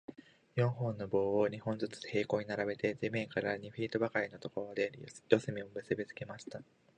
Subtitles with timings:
[0.55, 4.91] 四本の棒を、二本ずつ平行に並べて、地面から二フィートばかりのところで、
[5.29, 6.63] 四隅を結びつけました。